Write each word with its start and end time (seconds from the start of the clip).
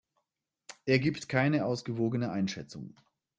Er 0.85 0.97
gibt 0.97 1.29
keine 1.29 1.63
ausgewogene 1.63 2.31
Einschätzung. 2.31 2.95